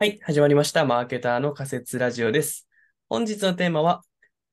[0.00, 0.84] はい、始まりました。
[0.84, 2.68] マーケターの仮説ラジオです。
[3.08, 4.04] 本日のテーマは、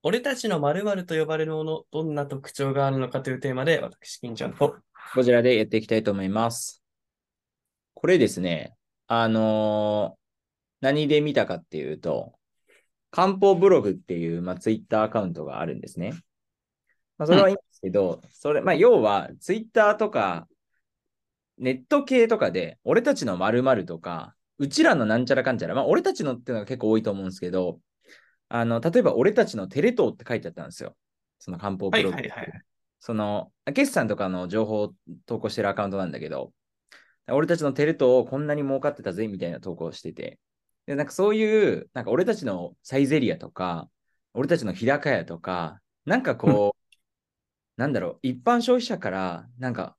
[0.01, 4.75] 俺たちの〇〇と呼ばれるもの、どんな特徴があるのかというテーマで、私、金ちゃんと、
[5.13, 6.81] こちらでやっていきたいと思います。
[7.93, 10.19] これですね、あのー
[10.81, 12.33] 何で見たかっていうと、
[13.11, 16.13] 漢方ブログっていう、まあ、ツイッターアカウントがあるんですね。
[17.19, 20.47] まあ、それはいいんですけど、それ、まあ、要は、ツイッターとか、
[21.59, 27.79] ネット系とかで、俺たちの〇〇とか、うちらのなんちゃらかんちゃら、まあ、俺たちのっていうのが結構多いと思うんですけど、
[28.49, 30.95] あの、例えば、俺たちのテレ東って書いてあったんですよ。
[31.39, 32.15] その漢方ブログ。
[32.15, 32.65] はいはいはい
[33.05, 34.95] その、決算とかの情報を
[35.27, 36.51] 投稿してるアカウントなんだけど、
[37.27, 40.39] 俺たちのテレ東こんなに儲かってたぜみたいな投稿をしてて、
[40.87, 43.91] で、なんかそういう、なんか俺たちのサイゼリアとか、
[44.33, 46.95] 俺たちの日高屋とか、なんかこう、
[47.77, 49.95] なんだろう、一般消費者から、なんか、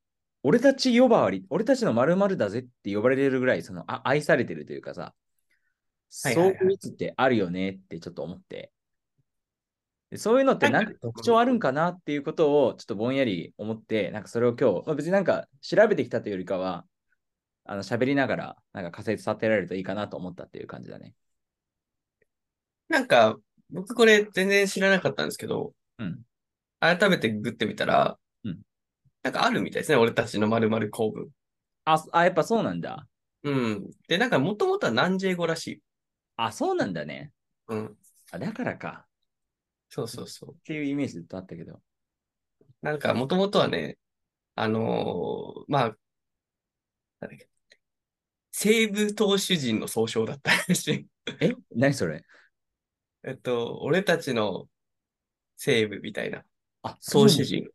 [0.48, 5.12] 俺たち呼ばわり、俺たちの〇〇だぜって呼ばれるぐらい、その、あ愛されてるというかさ、
[6.08, 8.70] そういうやつってあるよねってちょっと思って、
[10.10, 16.84] でそういうのってなんんか特徴あるんかなっていうことをちょっとぼんやり思って、なんかそれを今日、まあ、別になんか調べてきたというよりかは、
[17.64, 21.16] あの喋りながらなんか仮説立てられるといいかなと思ったっていう感じだね。
[22.88, 23.36] なんか、
[23.70, 26.22] 僕これ全然知らなかったんですけど、うん。
[26.78, 28.25] 改めてググってみたら、うん
[29.26, 31.28] なんかあるみたいですね、俺たちの〇〇構文。
[31.84, 33.08] あ、あやっぱそうなんだ。
[33.42, 33.90] うん。
[34.06, 35.82] で、なんか、もともとは南ジェ語らしい。
[36.36, 37.32] あ、そうなんだね。
[37.66, 37.96] うん。
[38.30, 39.04] あだからか。
[39.88, 40.50] そうそうそう。
[40.52, 41.80] っていうイメージずっとあったけど。
[42.82, 43.98] なんか、もともとはね、
[44.54, 45.96] あのーまあ、
[47.18, 47.48] なんだっけ、
[48.52, 51.06] 西部投手陣の総称だったらしい。
[51.40, 51.52] え？
[51.74, 52.22] 何それ？
[53.24, 54.68] えっと、俺たちの
[55.56, 56.44] 西部みたいな、
[56.82, 57.68] あ、総手陣。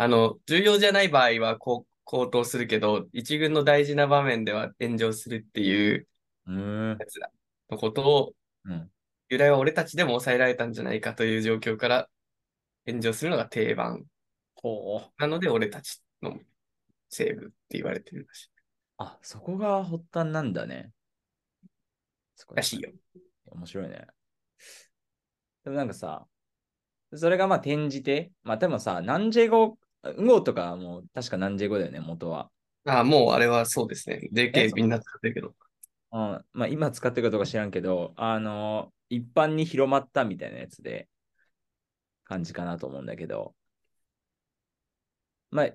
[0.00, 6.06] あの、重要じゃない場合はこう高騰するけど、一軍の大事な場面では炎上するっていう
[6.46, 7.04] や。
[7.04, 7.32] つだ。
[7.68, 8.32] のことを、
[8.64, 8.88] うん。
[9.28, 12.08] 由来は俺たちでも抑えられたんじゃないかという状況から
[12.86, 14.04] 炎上するのが定番。
[15.18, 16.38] なので、俺たちの
[17.10, 18.50] 西部って言われてるらしい。
[18.98, 20.92] あ、そこが発端なんだね。
[22.36, 22.92] そこらしいよ。
[23.46, 24.06] 面白いね。
[25.64, 26.24] でもなんかさ、
[27.14, 32.50] それがまあ転じて、まあでもさ、南ジェ語、ウゴとかも確か南ジェ語だよね、元は。
[32.86, 34.28] ああ、もうあれはそうですね。
[34.34, 35.54] え？JK みんな使ってるけど。
[36.12, 41.08] うん、まあ今使ってるかどうか知らんけど、あの、一般に広まったみたいなやつで、
[42.28, 43.54] 感じかなと思うんだけど、
[45.50, 45.70] まあ、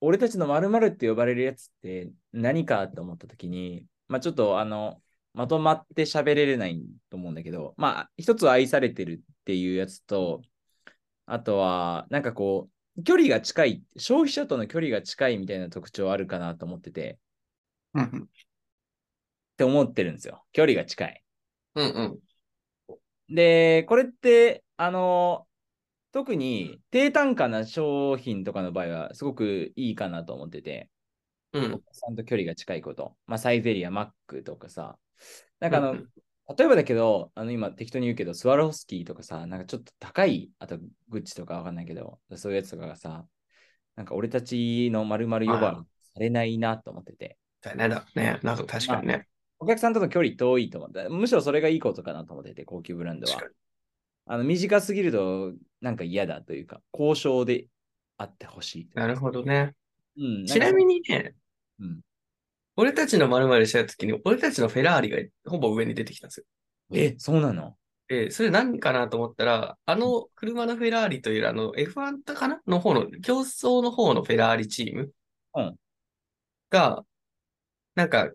[0.00, 5.02] 俺たちの〇〇って呼ばれるやつって何かと思ったときに、まあちょっとあの、
[5.34, 10.42] まとまって喋れないと思うんだけど、まあ一つは愛されてるっていうやつと、
[11.26, 12.72] あとはなんかこう、
[13.04, 17.18] 距離が近い、消費者との距離が近いみたいな特徴あるかなと思ってて、
[17.94, 18.08] うんっ
[19.58, 20.44] て思ってるんですよ。
[20.52, 21.24] 距離が近い。
[21.74, 21.90] うん。
[21.90, 22.18] うん
[23.30, 25.46] で、これって、あの、
[26.12, 30.88] 特に低単価な商品とかの場合はすごくいいかなと思ってて、
[31.52, 31.64] うん。
[31.64, 33.16] うんお客さんと距離が近いこと。
[33.26, 34.98] まあ、サイゼリア、マックとかさ。
[35.60, 36.08] なんかあの、うん
[36.56, 40.78] 例えばだけど、あの今適当に言うけど、スワロフスキーとかさ、なんかちょっと高い、あと
[41.08, 43.26] グッチとかわかんないけど、そういうやつとかがさ、
[43.96, 48.38] なんか俺たちの丸々呼ばされないなと思ってて、だね、だね。
[48.42, 49.26] なんか確かにね。
[49.58, 53.42] お客さんとの距離遠いと思って、むしろそれがいいことかなと思ってて、高級ブランドは。
[54.26, 57.66] あの短すぎるとなんか嫌だというか、交渉で
[58.16, 58.88] あってほしい。
[58.94, 59.74] なるほどね。
[60.16, 61.34] うん、ちなみに、にね、
[61.80, 62.00] うん
[62.80, 65.18] 俺たちの〇〇したときに、俺たちのフェラーリが
[65.50, 66.46] ほぼ上に出てきたんですよ。
[66.92, 67.76] え、そうなの？
[68.06, 75.10] で、それ何かなと思ったら、あの車のフェラーリというあの F1 かなの方の、競争の方のフェラーリチーム
[75.56, 75.76] うん
[76.70, 77.04] が、
[77.96, 78.30] なんか、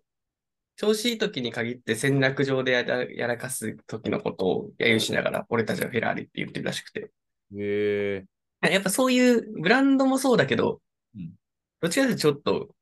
[0.76, 7.12] 調子いい時に限って戦略上でやらやらかす時のことを揶揄しながら、俺たちはフェラーリって言ってるらしくて。
[7.56, 8.26] へ
[8.62, 8.70] え。
[8.70, 10.82] やっぱそういうブランドもそうだけど、
[11.16, 11.32] うん
[11.80, 12.76] どっちかというとちょっと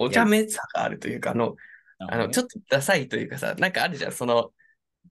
[0.00, 1.56] お茶目さがあるというか、あの、
[1.98, 4.52] あの、ちょっっとダサいというかさ、なんかあるじゃん、その、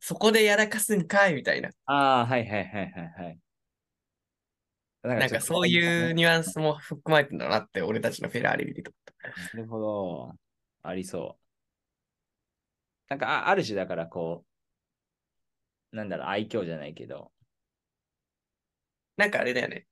[0.02, 1.70] そこでやらかすんかいみたいな。
[1.70, 1.76] と。
[1.86, 3.40] ああ、はいはいはいはいはい。
[5.04, 8.92] ななんかそういうニュアンスも含まれてんだなって、俺たちのフェラーリ見てと。
[9.36, 10.34] なるほど。
[10.84, 11.50] ありそう。
[13.10, 14.46] なんかあある種だからこ
[15.94, 17.32] う、なんだろう、愛嬌じゃないけど。
[19.18, 19.88] なんかあれだよね。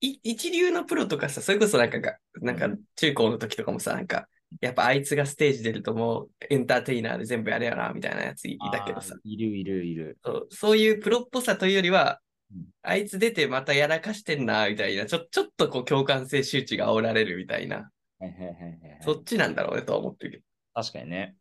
[0.00, 4.28] い一流のプロとかさ、それこそなんかが、なんか中高の時とかもさ、なんか、
[4.60, 9.16] やっぱあいつがステージ出るともうエンターテイナーで全部やれよな、みたいなやついいたけどさ。
[9.24, 10.18] いるいるいる。
[10.24, 12.20] そうそういうプロっぽさというよりは
[12.54, 18.98] うん、あいつ出てまたやらかしてんな、みたいな、ちょ、ちょっとこう共感性周知が煽られるみたいな、はいはいはいはいはい。
[19.00, 20.44] そっちなんだろうねとは思ってるけど。
[20.74, 21.34] 確かにね。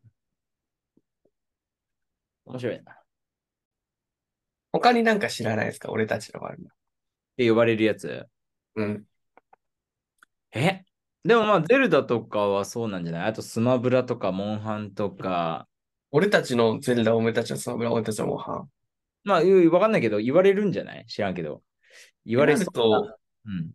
[2.45, 2.93] 面白いな。
[2.93, 2.95] っ
[4.71, 5.91] 他になんか知らないですか？
[5.91, 6.69] 俺たちのあるの。
[7.37, 8.27] て呼ばれるやつ。
[8.75, 9.03] うん。
[10.53, 10.83] え？
[11.23, 13.29] でもまあ、ゼルダとかはそうなんじゃない？
[13.29, 15.67] あとスマブラとか、モンハンとか、
[16.11, 18.69] 俺たちのゼルダ、俺たちのスマブラ、俺たちのモンハン。
[19.23, 21.05] まあ、うわかんないけど、言われるんじゃない？
[21.05, 21.61] 知らんけど。
[22.25, 23.15] 言われそうとな。
[23.45, 23.71] うん。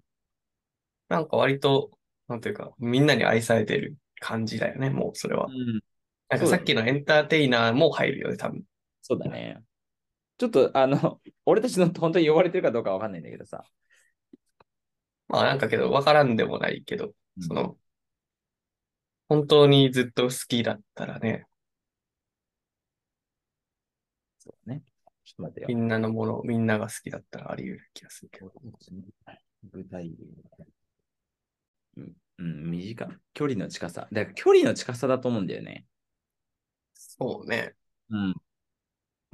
[1.09, 1.91] なんか割と、
[2.29, 5.47] なんていうか、みんなに愛されてる感じだよね、もうそれは。
[5.47, 5.81] うん。
[6.29, 8.63] なんかさっきのエンターテイナーも入るよね、多分。
[9.03, 9.63] そうだね。
[10.39, 13.65] ちょっと、あの、 俺たちの本当に呼ばれてるかどうかわかんないんだけどさ。
[15.29, 17.79] まあなんかけど、わからんでもないけど、うんその、
[19.29, 21.47] 本当にずっと好きだったらね、
[24.39, 24.83] そうだね。
[25.25, 25.75] ちょっと待ってよみ。
[25.75, 28.53] んなのもの、みんなが好きだったらあり得る気がするけど。
[29.73, 30.13] 舞台。
[31.97, 33.09] うん、うん、短い。
[33.35, 34.09] 距離の近さ。
[34.13, 35.87] だから距離の近さだと思うんだよね。
[36.95, 37.75] そうね。
[38.11, 38.35] うん。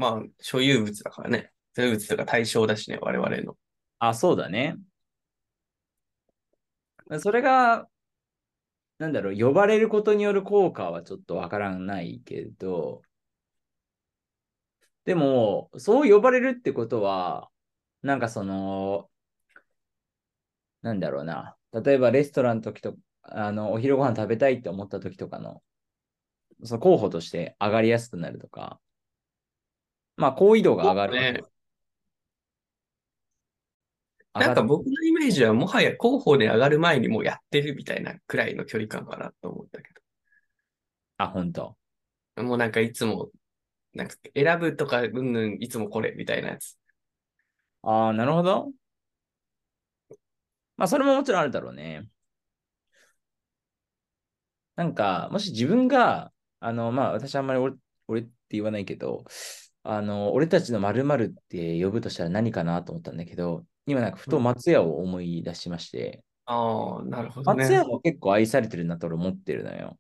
[0.02, 1.52] まあ、所有物だからね。
[1.76, 3.56] 所有物とか対象だしね、我々の。
[4.00, 4.76] あ、そうだね。
[7.20, 7.88] それが、
[8.98, 13.02] なんだろう、呼ばれることによる効果はちょっとわからないけど、
[15.04, 17.50] でも、そう呼ばれるってことは、
[18.02, 19.08] なんかその、
[20.82, 21.56] なんだろうな。
[21.72, 25.62] 例えばレストランの時と、あの、お昼ご飯食べたいって思った時とかの、
[26.64, 28.80] その候補として上がりやすくなるとか、
[30.16, 31.14] まあ、好意度が上がる。
[31.14, 31.42] ね
[34.34, 39.92] なんか僕のイメージはもはや候補で上がる前にもうやってるみたいなくらいの距離感かなと思ったけ
[41.18, 41.76] あ、本当。
[42.36, 42.42] ど。
[42.42, 43.30] もうなんかいつも、
[43.92, 46.78] なんか選ぶとか、うんぬん、いつもこれみたいなやつ。
[47.82, 48.72] ああ、なるほど。
[50.76, 52.08] まあ、それももちろんあるだろうね。
[54.76, 57.74] なんか、もし自分が、あの、まあ、私あんまり俺
[58.08, 59.24] 俺って言わないけど、
[59.84, 67.64] あの、俺たちの〇〇って呼ぶとしたら何かなと思ったんだけど、今なんかふと松屋を思い出しまして、ああ、なるほどね。
[67.64, 69.98] 松屋も結構愛されてるなと俺思ってるのよ、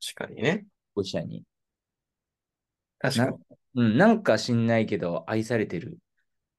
[0.00, 0.66] 確かにね。
[0.94, 1.44] ご社に。
[2.98, 3.38] 確かに。
[3.74, 5.98] うん、なんか知んないけど、愛されてる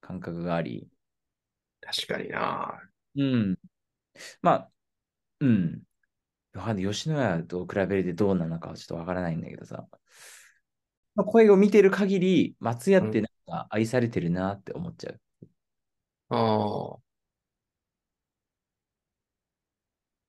[0.01, 0.87] 感覚があり、
[1.81, 2.81] 確かにな。
[3.15, 3.59] うん。
[4.41, 4.71] まあ、
[5.39, 5.83] うん。
[6.53, 9.87] 吉野家と比べてどうなのかはちょっとわからないんだけどさ。
[11.15, 15.21] まあ、声を見てる限り、松屋ってなんか愛されてるなって思っちゃう。
[16.29, 17.03] ああ。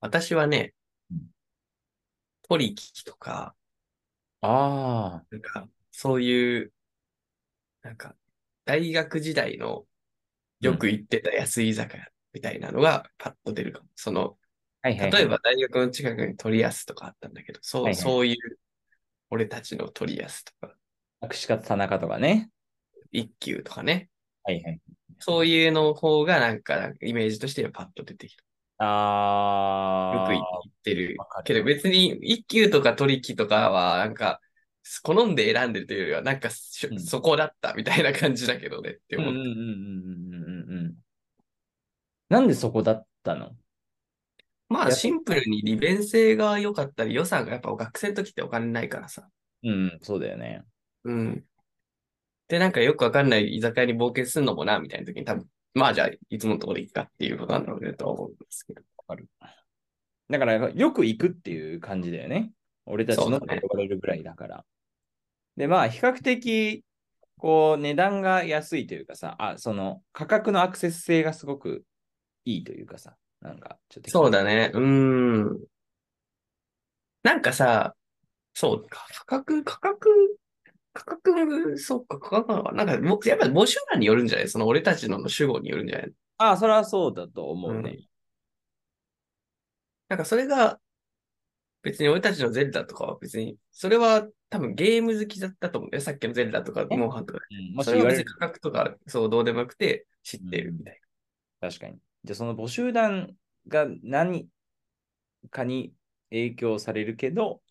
[0.01, 0.75] 私はね
[1.11, 1.19] うん、
[2.49, 3.55] トリキとか、
[4.41, 6.73] ああ、なんか、そういう、
[7.83, 8.15] なんか、
[8.67, 9.87] 大学時代の
[10.61, 13.87] よく行ってた安い居酒屋みたいなのがパッと出るかも。
[13.95, 14.37] その、
[14.83, 15.13] はいはい、はい。
[15.13, 18.59] 例えば大学の近くに鳥安とかあったんだけど、そう、はいはいそういう、
[19.35, 22.51] 俺たちの鳥安とか、串カツ田中とかね。
[23.11, 24.09] 一休とかね、
[24.45, 24.81] はいはい。
[25.19, 28.45] そういうの方がなんか、イメージとしてはパッと出てきる。
[28.79, 31.39] ああ、よく言ってるわか。
[31.41, 34.41] るけど別に一級とか取引とかはなんか
[35.03, 39.39] 好んで選んでるというよりはなんかしょうんそこだったみたいな感じだけどねって思って。
[39.39, 40.95] うんうんうんうんうんうんうん。
[42.29, 43.51] なんでそこだったの？
[44.75, 49.29] まあシンプルに利便性が良かったり予算がやっぱ学生の時ってお金ないからさ。
[49.62, 50.62] うん、うん、そうだよね。
[51.05, 51.44] うん。
[52.49, 58.83] でなんかよくわかんない居酒屋に冒険するのもなみたいな時に多分まあじゃあいつものところで行くかっていうことなんだろうねとは思うんですけど。
[60.31, 62.50] だから、よく行くっていう感じだよね。
[62.87, 64.64] 俺たちのと呼ばれるぐらいだから。
[65.57, 66.83] で、まあ、比較的、
[67.38, 71.85] こう、値段が安いというかさ、あ、その、価格のアクセス性がすごく
[72.45, 74.11] いいというかさ、なんか、ちょっと。
[74.11, 74.71] そうだね。
[74.75, 75.65] うーん。
[77.23, 77.95] なんかさ、
[78.55, 80.11] そうか、価格、価格、
[80.93, 84.49] 価格、そうか、価格なのかななんか、もやっぱり募集欄によるんじゃない？
[84.49, 86.13] その俺たちのの主語によるんじゃない？
[86.39, 87.99] あ、それはそうだと思うね。
[90.09, 90.79] なんかそれが、
[91.83, 96.03] 別に俺たちのゼルダとかは別に、それは多分ゲーム好きだったと思うんだよ。
[96.03, 96.97] さっきのゼルダとか、え？
[96.97, 97.41] モンハンとか。
[97.51, 101.01] うん、もしそれは別に価格とか、そう、どうでもよくて知ってるみたい
[101.61, 101.99] 確かに。
[102.25, 103.35] じゃあ、その募集団
[103.69, 104.49] が何
[105.50, 105.95] かに
[106.31, 107.62] 影響されるけど、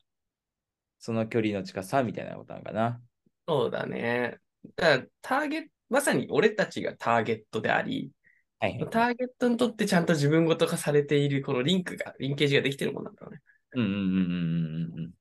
[0.99, 2.81] その距離の近さみたいなことなのかな。
[2.89, 3.01] な。
[3.47, 4.39] そうだね。
[4.75, 8.11] だから、ターゲット、まさに俺たちがターゲットであり、
[8.59, 8.89] はいはい。
[8.89, 13.41] ターゲットにとってちゃんと自分ごと化されているこのリンクが、リンケージができてるもんなんだろうね。
[13.73, 15.13] うんうんうんうんうんうん。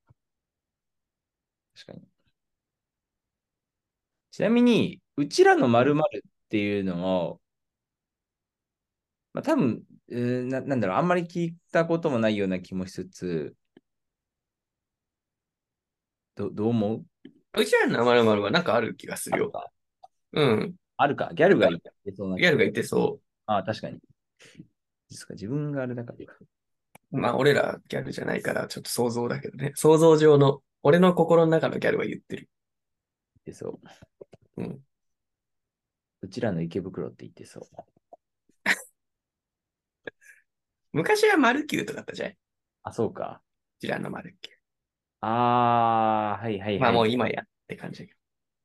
[1.74, 2.02] 確かに。
[4.30, 7.41] ちなみに、うちらの〇〇っていうのを、
[9.32, 13.54] まあ多分、えーな、なんだろう、あんまり聞いたこともないような気もしつつ、
[16.34, 17.04] どどう思う？
[17.58, 19.52] うちらの〇〇はなんかある気がするよ。
[20.32, 20.74] うん。
[20.96, 21.30] あるか。
[21.34, 22.38] ギャルが言ってそうな。
[22.38, 23.98] ギャルが言ってそああ、確かに。
[25.10, 26.18] ですか、自分があれだから。
[27.10, 29.72] まあ、俺らギャルじゃないから、ちょっと想像だけどね。
[29.74, 32.48] 想像上の、俺の心の中のギャルは言ってる。
[33.44, 33.78] 言ってそ
[34.56, 34.62] う。
[34.62, 34.80] うん。
[36.22, 37.62] うちらの池袋って言ってそう。
[40.92, 42.30] 昔はマルキューとかあったじゃん。
[42.30, 42.34] う
[42.84, 43.42] あ、そうか。
[43.80, 44.50] ちらのマルキ
[45.20, 46.74] ああ、はいはいはい。
[46.74, 46.80] ュー。
[46.80, 48.14] まあ、もう今やって感じだけ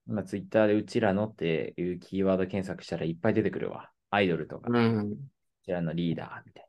[0.07, 3.91] 今、ツイッターでうちらのっていうキーワード検索したらいっぱい出てくるわ。
[4.09, 4.77] アイドルとか、ど。
[4.77, 5.17] ううん。
[5.65, 6.63] ちらのリーダーみたい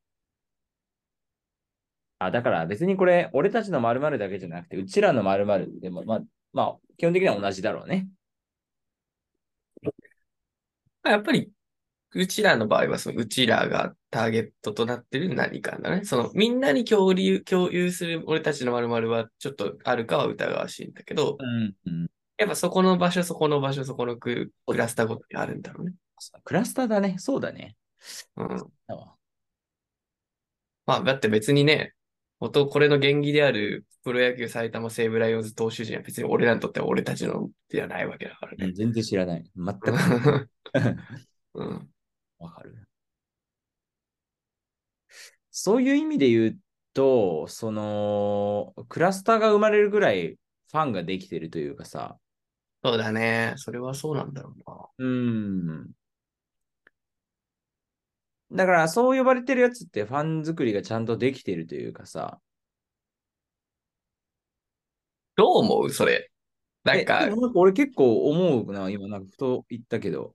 [2.20, 2.26] な。
[2.26, 6.20] あ、だから別にこれ、俺たちの〇〇だけじゃなくて、うちらの〇〇でも、まあ、
[6.52, 8.08] まあ、基本的には同じだろうね。
[9.82, 9.90] ま
[11.02, 11.50] あやっぱり、
[12.12, 16.04] うちらの場合は、そのうちらがターゲットとなってる何かだね。
[16.04, 22.10] その、みんなに共有、共有する俺たちの〇〇はちょっとあるかは疑わしいんだけど、うん、うん。
[22.38, 25.94] やっぱそこの場所、そこの場所、そこのククラスターごとにあるんだろうね。
[26.44, 27.16] クラスターだね。
[27.18, 27.76] そうだね。
[28.36, 28.48] うん。
[30.86, 31.92] まあ、だって別にね、
[32.40, 38.66] 元これの原義であるプロ野球埼玉西武ライオンズ投手陣は別に俺らにとっては俺たちのではないわけだからね。
[38.66, 39.44] うん全然知らない。
[39.56, 40.48] 全く。
[41.54, 41.90] うん。
[42.38, 42.88] わかる。
[45.68, 46.58] そういう意味で言う
[46.94, 52.16] と、その、クラスターが生まれるぐらいファンができてるというかさ、
[52.82, 53.52] そうだね。
[53.56, 54.88] それはそうなんだろうな。
[54.96, 55.90] うん。
[58.50, 62.40] だから、そう呼ばれてるやつってファン作りがちゃんとできてるというかさ。
[65.36, 65.90] どう思う？
[65.90, 66.30] それ。
[66.84, 70.34] なんえか、俺結構思うな、今なんかふと言ったけど。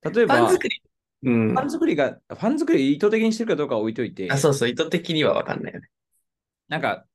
[0.00, 0.81] 例えフば、ァン作り。
[1.24, 1.54] うんフ。
[1.54, 5.88] ァン作りが、ファン作り意図的にしてるかどうかは置いといて、あ、そうそう、意図的にはわかんないよね。
[6.68, 7.06] なんか、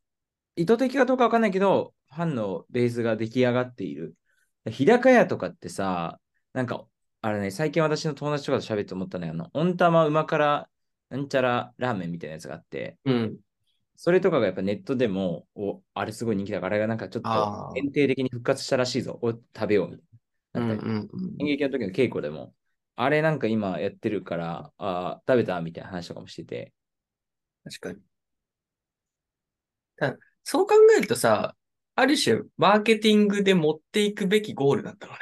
[0.55, 4.15] 意図的かどうかわかんないけど、ファンのベースが出来上がっている。
[4.65, 6.19] 日高屋とかってさ、
[6.53, 6.85] なんか、
[7.21, 10.69] あれね、最近私の友達とかと喋って思ったんだけど、温玉うま辛
[11.09, 13.37] なんちゃらラーメンみたいなやつがあって、うん。
[13.95, 20.03] それとかがやっぱネットでも、お、あれすごい人気だから、あれがなんかちょっと限定的に復活したらしいぞ、を食べようみた
[20.59, 20.75] いな。
[20.75, 21.35] ったりんうん。
[21.39, 22.53] 演劇の時の稽古でも、
[22.99, 25.61] あれなんか今やってるから、あー食べた？
[25.61, 26.73] みたいな話とかもしてて、
[27.63, 27.99] 確かに。
[29.97, 31.55] ただそう考えるとさ、
[31.95, 35.19] ある種、マーケティングで持っていくべきゴールだったのね。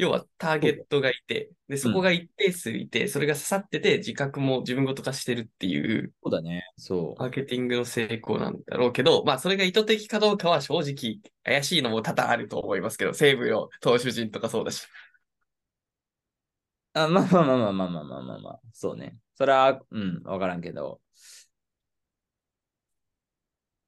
[0.00, 7.20] 要は、ターゲットがいて、で、そこが一定数いて、それが刺さってて、自覚も自分ごと化してるっていう、そうだね、そう。
[7.20, 14.86] マーケティングの成功なんだろうけど、まあ、それが意図的かどうかは正直、怪しいのも多々あると思いますけど、西武の投手陣とかそうだし。
[17.04, 19.18] あまあまあまあまあまあまあまあまあまあ、そうね。
[19.34, 21.00] それは、うん、わからんけど。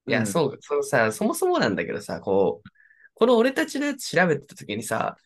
[0.07, 2.69] いや、うんそう、そのさ、そもそもなんだけどさ、こう、
[3.13, 5.17] この俺たちのやつ調べてた時にさ、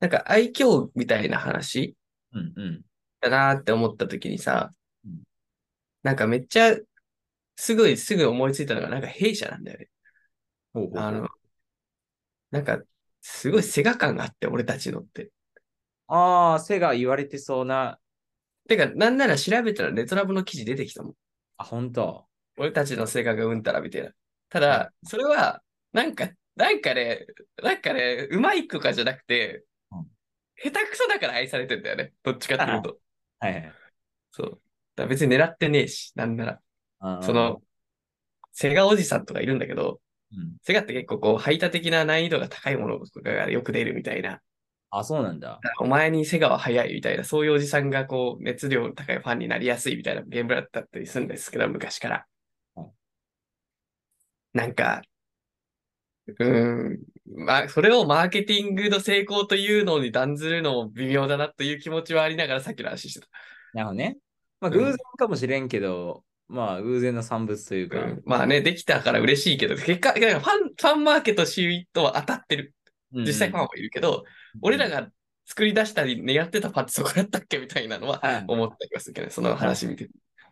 [0.00, 1.96] なんか愛嬌みたいな話
[2.32, 2.82] うんうん。
[3.20, 4.70] だなーって思った時にさ
[5.04, 5.22] うん、
[6.02, 6.76] なんかめっちゃ、
[7.56, 9.88] すぐ、すぐ思いついたのが、なんか弊社なんだよね。
[10.72, 11.28] ほうほうあの、
[12.50, 12.80] なんか、
[13.20, 15.30] すごいセガ感があって、俺たちのって。
[16.08, 17.98] ああ、背が言われてそうな。
[18.68, 21.14] てか、なんなら調べたらネトラボの記事出てきたもん。
[21.58, 22.26] あ、本当。
[22.56, 24.10] 俺たちのセガがうんたらみたいな。
[24.48, 25.62] ただ、それは、
[25.92, 27.26] なんか、なんかね、
[27.62, 30.06] なんかね、うまいとかじゃなくてうん、
[30.56, 32.12] 下手くそだから愛されてんだよね。
[32.24, 32.98] どっちかっていうと。
[33.38, 33.72] はいはい。
[34.32, 34.60] そう。
[34.96, 36.60] だ別に狙ってねえし、なんな
[37.00, 37.22] ら。
[37.22, 37.62] その、、
[38.52, 40.00] セガおじさんとかいるんだけど、
[40.32, 44.40] うん、セガって結構こう、排他的な難易度が高いものがよく出るみたいな。
[44.90, 45.60] あ、そうなんだ。
[45.80, 52.26] お前にセガは早いみたいな、そういうおじさんがこう、熱量の高いファンになりやすいみたいなゲームだったりするんですけど、昔から
[52.74, 52.88] はい。
[54.54, 55.02] なんか、
[56.26, 63.28] うーん、まあ、それをマーケティングの成功というのに断ずるのも微妙だなという気持ちはありながらさっきの話してた。
[63.74, 64.16] なるほどね。
[64.60, 67.98] まあ、うん偶然かもしれんけど、まあ、偶然の産物というか。
[68.00, 72.74] うんまあね、できたから嬉しいけど、結果、ファン、ファンマーケット周囲とは当たってる。
[73.12, 74.24] うん実際ファンもいるけど、
[74.62, 75.10] 俺らが
[75.46, 80.08] 作り出したり狙ってたファンってそこだったっけみたいなのははい思ったりはするけどね、その話見て。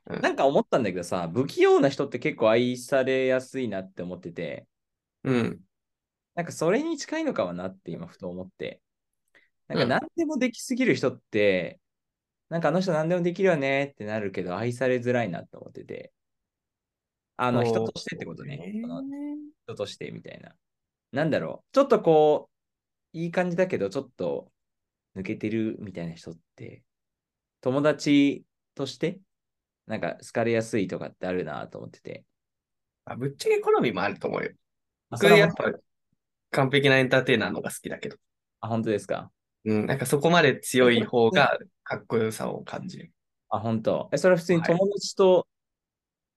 [0.06, 4.66] なんか思ったんだけどさ、不器用な人って結構愛されやすいなって思ってて、
[5.24, 5.60] うん。
[6.34, 8.80] なんかそれに近いのかはなって今ふと思って。
[9.68, 11.80] なんかうん何でもできすぎる人って、
[12.48, 16.12] なんかあの人何でもできるよねってなるけど愛されづらいなって思ってて。
[17.36, 18.72] あの人としてってことね。
[19.64, 20.54] 人としてみたいな。
[21.12, 21.74] なんだろう。
[21.74, 22.55] ちょっとこう、
[23.16, 24.52] いい感じだけど、ちょっと
[25.16, 26.82] 抜けてるみたいな人って、
[27.62, 28.44] 友達
[28.74, 29.20] として、
[29.86, 32.24] なんか好かれやすいとかってあるなと思ってて。
[33.06, 34.50] あぶっちゃけ好みもあると思うよ。
[35.08, 35.72] あ僕やっぱ、
[36.50, 38.18] 完璧なエンターテイナーの方が好きだけど。
[38.60, 39.30] あ、本当ですか？
[39.64, 43.12] うん、なんかそこまで強い方がかっこよさを感じる。
[43.48, 44.10] あ、本当？
[44.12, 45.46] え、それは普通に友達と、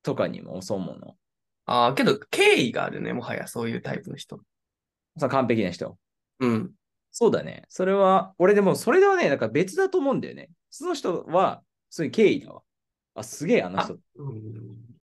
[0.01, 1.17] とかにもそう思うの？
[1.65, 4.39] ああ、けど敬意があるね、もはやそういうタイプの人。
[5.17, 5.97] その完璧な人。
[6.39, 6.71] うん。
[7.11, 7.63] そうだね。
[7.69, 10.49] それは、俺でもそれではね、なんか別だと思うんだよね。
[10.69, 12.61] その人は、そういう敬意だわ。
[13.15, 13.97] あ、すげえ、あの人。
[14.15, 14.59] うん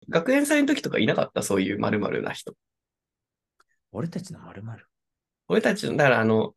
[0.08, 1.42] 学園祭の時とかいなかった？
[1.42, 2.54] そういう〇〇な人。
[3.92, 4.86] 俺たちの〇〇？
[5.48, 6.54] 俺たちの、だからあの、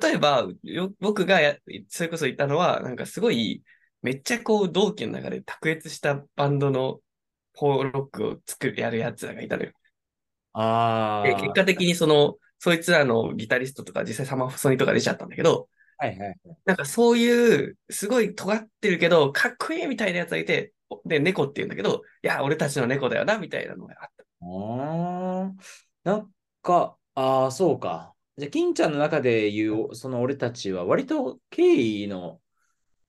[0.00, 1.56] 例えば、よ僕がや、
[1.88, 3.64] それこそ言ったのは、なんかすごい、
[4.02, 7.00] めっちゃこう、同期の中で卓越したバンドの
[7.58, 9.72] フォーロックを作る、やるやつらがいたのよ。
[10.52, 16.36] あで、結果的にその、そいつらのギタリストとか実際サマソニとか出ちゃったんだけど、はいはい。
[16.64, 20.72] なんかそういう、すごい尖ってるけど、かっこいいみたいなやつがいて、
[21.04, 24.08] で、猫って言うんだけど、いや、俺たちの猫だよな、みたいなのがあっ
[26.04, 26.10] た。
[26.10, 28.14] なんか、ああ、そうか。
[28.36, 32.40] じゃあ、金ちゃんの中で言う、その俺たちは割と敬意の、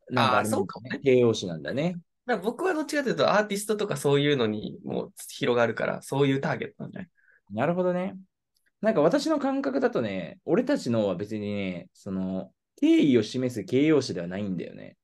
[0.09, 1.97] なんかそうかもね形容詞なんだね。
[2.25, 7.09] だ僕はどっちかというと、アーティストとかそういうのにもう広がるから、そういうターゲットなんじゃない？
[7.53, 8.15] なるほどね。
[8.81, 14.97] なんか私の感覚だとね、俺たちのは別にね、その、敬意を示す形容詞ではないんだよね。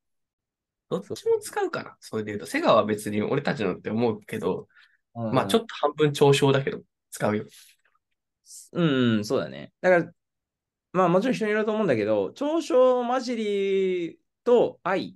[0.90, 2.46] どっちも使うかなそれで言うと。
[2.46, 4.68] セガは別に俺たちのって思うけど、
[5.16, 5.68] まあちょっと。
[5.68, 7.46] と半分嘲笑だけど、使うよ。
[8.74, 9.72] うん、うんそうだね。
[9.82, 10.12] だから、
[10.92, 15.16] まあもちろん人によると思うんだけど、嘲笑混じりと愛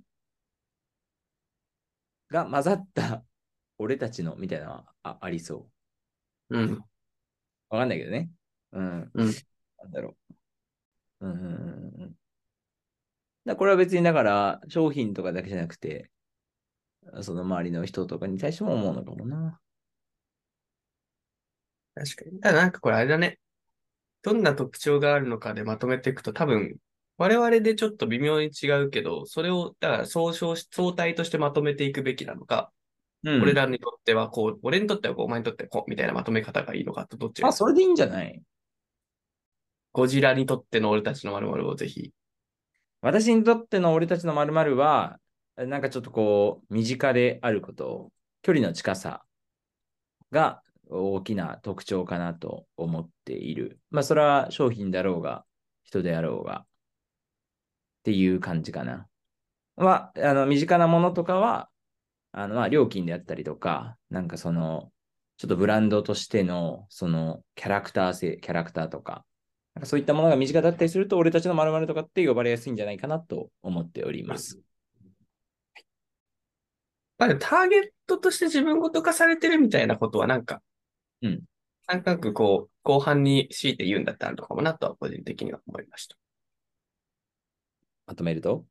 [2.30, 3.24] が混ざった
[3.78, 5.68] 俺たちのみたいなのはあありそ
[6.50, 6.58] う。
[6.58, 6.84] うん。
[7.68, 8.30] わかんないけどね。
[8.72, 9.10] うん。
[9.14, 9.26] うん
[9.78, 10.16] なんだろ
[11.20, 11.26] う。
[11.26, 12.14] うんうんうんうん。
[13.46, 16.10] だこれは別にだから商品とかだけじゃなくて、
[17.22, 19.60] その周りの人とかに対しても思うのかもな。
[21.94, 22.40] 確かに。
[22.40, 23.38] ただなんかこれあれだね。
[24.22, 26.76] どんな特徴があるのかでまとめていくと多分、
[27.18, 32.72] 我々でちょっと微妙に違うけど、それを、だから総称し、相対としてまとめていくべきなのか、
[33.24, 38.42] うん俺らにとってはこう、俺にとってはこう、お前にとってはこう、みたいなまとめ方がいいのかと、どっちがあ、それでいいんじゃない？
[39.98, 42.12] ゴジラにとっての俺たちの〇〇をぜひ。
[43.00, 45.18] 私にとっての俺たちの〇〇は、
[45.56, 49.24] なんかちょっとこう、身近であること、距離の近さ
[50.30, 53.80] が大きな特徴かなと思っている。
[53.90, 55.44] まあ、それは商品だろうが、
[55.82, 56.66] 人であろうが、っ
[58.04, 59.08] ていう感じかな。
[59.74, 61.70] まあ、あの、身近なものとかは、
[62.30, 64.92] あの、まあ、料金であったりとか、なんかその、
[65.38, 69.24] ちょっとブランドとしての、その、キャラクター性、キャラクターとか、
[69.78, 74.58] なんかそういったものが身近だったりすると、俺たちの〇〇とかって呼ばれやすいんじゃないかなと思っております。
[77.16, 80.60] まあ、ターゲットとして自分ごと化されてるみたいなことはなんか、
[81.22, 81.42] うん。
[81.86, 86.16] なんとなくこう、後半に強いて言うんだったらあるのかもなとは個人的には思いました。
[88.06, 88.64] まとめると？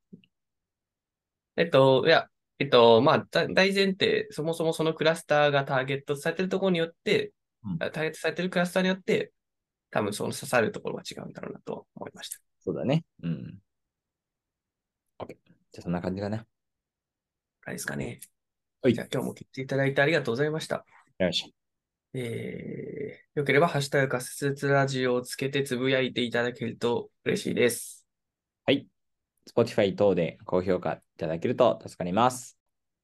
[1.55, 2.27] えっと、いや、
[2.59, 7.31] えっと、まあ、だ大前提、そもそもそのクラスターがターゲットされてるところによって、
[7.63, 9.31] うんターゲットされてるクラスターによって、
[9.91, 12.39] 多分その刺さるところが違うんだろうなと思いました。
[12.63, 13.05] そうだね。
[13.23, 13.57] うん。
[15.19, 15.27] OK。
[15.27, 16.45] じゃあそんな感じかな。
[17.63, 18.19] あれですかね。
[18.81, 20.85] はいじゃあ今日も聞いていただいてありがとうございました。
[21.19, 21.53] よし。
[22.13, 28.05] えー、よければ、ハッシュタグ仮説ラジオをつけてつぶやいていただけると嬉しいです。
[28.65, 28.87] はい。
[29.49, 32.57] Spotify 等で高評価いただけると助かります。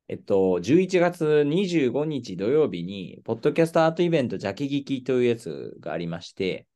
[0.08, 6.68] えっと、11月25日土曜日に、ポッドキャストアートイベント、ジャケ聞きというやつがありまして、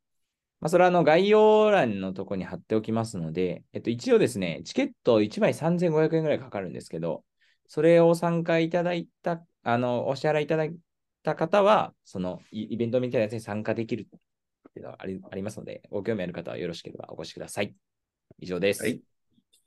[0.60, 7.24] まあ、それはあの概要欄のとこに貼っておきますので、えっと、一応ですね、チケット1枚3500円ぐらいかかるんですけど、
[7.68, 10.76] それを参加いただいた、あの、お支払いいただい
[11.24, 17.76] た方は、そのイイベントみたいなやつに参加できるっていうのがありありますので、ご興味ある方はよろしければお越しください。
[18.40, 18.82] 以上です。
[18.84, 19.02] はい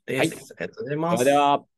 [0.05, 0.19] です。
[0.19, 1.37] はいありがとうございそますれで。
[1.37, 1.70] は。